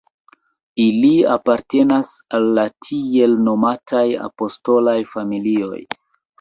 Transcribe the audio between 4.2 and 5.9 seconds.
apostolaj familioj.